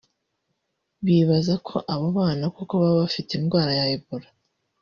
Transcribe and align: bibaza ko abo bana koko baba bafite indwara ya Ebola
bibaza 1.05 1.53
ko 1.67 1.75
abo 1.93 2.07
bana 2.17 2.43
koko 2.55 2.73
baba 2.81 3.01
bafite 3.03 3.29
indwara 3.33 3.71
ya 3.79 3.85
Ebola 3.95 4.27